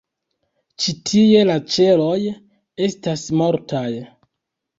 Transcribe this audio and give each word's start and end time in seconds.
Ĉi-tie 0.85 1.43
la 1.49 1.57
ĉeloj 1.73 2.15
estas 2.87 3.27
mortaj. 3.43 3.87